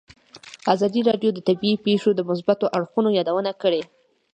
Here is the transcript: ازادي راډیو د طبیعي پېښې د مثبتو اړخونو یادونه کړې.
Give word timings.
ازادي 0.73 1.01
راډیو 1.09 1.29
د 1.33 1.39
طبیعي 1.47 1.77
پېښې 1.85 2.11
د 2.15 2.21
مثبتو 2.29 2.65
اړخونو 2.77 3.09
یادونه 3.17 3.51
کړې. 3.61 3.81